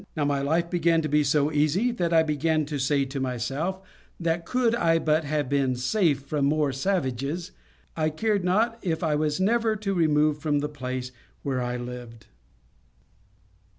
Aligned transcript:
Now 0.17 0.25
my 0.25 0.41
life 0.41 0.67
began 0.67 1.03
to 1.03 1.07
be 1.07 1.23
so 1.23 1.51
easy 1.51 1.91
that 1.91 2.11
I 2.11 2.23
began 2.23 2.65
to 2.65 2.79
say 2.79 3.05
to 3.05 3.19
myself 3.19 3.81
that 4.19 4.47
could 4.47 4.73
I 4.73 4.97
but 4.97 5.25
have 5.25 5.47
been 5.47 5.75
safe 5.75 6.21
from 6.23 6.45
more 6.45 6.73
savages, 6.73 7.51
I 7.95 8.09
cared 8.09 8.43
not 8.43 8.79
if 8.81 9.03
I 9.03 9.13
was 9.13 9.39
never 9.39 9.75
to 9.75 9.93
remove 9.93 10.39
from 10.39 10.57
the 10.57 10.69
place 10.69 11.11
where 11.43 11.61
I 11.61 11.77
lived. 11.77 12.25